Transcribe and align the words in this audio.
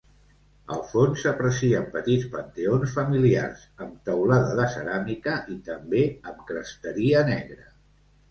Al 0.75 0.79
fons, 0.91 1.17
s'aprecien 1.25 1.83
petits 1.95 2.23
panteons 2.35 2.95
familiars, 2.95 3.67
amb 3.85 3.99
teulada 4.09 4.57
de 4.61 4.65
ceràmica 4.77 5.37
i 5.57 5.61
també 5.69 6.01
amb 6.31 6.41
cresteria 6.53 7.23
negra. 7.29 7.71